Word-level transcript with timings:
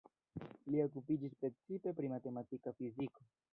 Li 0.75 0.81
okupiĝis 0.85 1.35
precipe 1.45 1.95
pri 2.01 2.11
matematika 2.17 2.77
fiziko. 2.83 3.31